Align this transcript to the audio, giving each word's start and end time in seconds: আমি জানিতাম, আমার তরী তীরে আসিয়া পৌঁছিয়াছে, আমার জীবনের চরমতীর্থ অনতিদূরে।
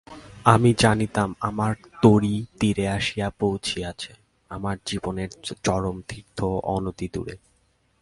আমি 0.45 0.73
জানিতাম, 0.79 1.35
আমার 1.41 1.73
তরী 2.01 2.45
তীরে 2.59 2.85
আসিয়া 2.87 3.27
পৌঁছিয়াছে, 3.39 4.13
আমার 4.49 4.77
জীবনের 4.85 5.29
চরমতীর্থ 5.63 6.43
অনতিদূরে। 6.43 7.35